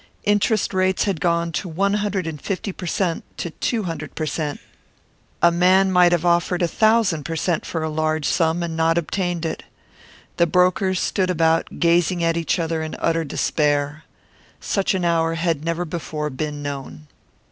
[0.23, 4.25] Interest rates had gone to one hundred and fifty per cent to two hundred per
[4.25, 4.59] cent;
[5.43, 8.97] a man might have offered a thousand per cent for a large sum and not
[8.97, 9.61] obtained it.
[10.37, 14.03] The brokers stood about, gazing at each other in utter despair.
[14.59, 17.05] Such an hour had never before been known.